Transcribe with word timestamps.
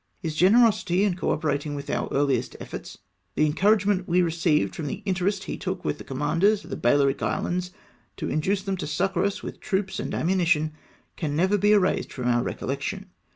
His 0.19 0.35
generosity 0.35 1.03
in 1.03 1.15
co 1.15 1.29
operating 1.29 1.75
with 1.75 1.87
our 1.91 2.09
earliest 2.11 2.55
efforts, 2.59 2.97
the 3.35 3.45
encouragement 3.45 4.07
we 4.07 4.23
received 4.23 4.75
from 4.75 4.87
the 4.87 5.03
interest 5.05 5.43
he 5.43 5.57
took 5.59 5.85
with 5.85 5.99
the 5.99 6.03
commanders 6.03 6.63
of 6.63 6.71
the 6.71 6.75
Balearic 6.75 7.21
islands, 7.21 7.69
to 8.17 8.27
induce 8.27 8.63
them 8.63 8.77
to 8.77 8.87
succour 8.87 9.23
us 9.23 9.43
with 9.43 9.59
troops 9.59 9.99
and 9.99 10.11
am 10.15 10.25
munition, 10.25 10.71
can 11.17 11.35
never 11.35 11.55
be 11.55 11.71
erased 11.73 12.11
from 12.11 12.25
our 12.27 12.41
recollection. 12.41 13.11